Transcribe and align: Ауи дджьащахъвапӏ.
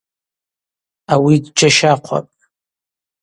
Ауи 1.13 1.35
дджьащахъвапӏ. 1.43 2.27